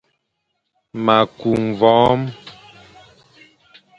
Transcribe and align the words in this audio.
Ma 1.05 1.17
ku 1.37 1.51
mvoom, 1.65 2.19